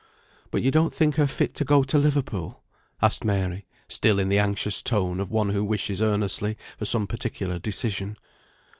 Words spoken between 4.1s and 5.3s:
in the anxious tone of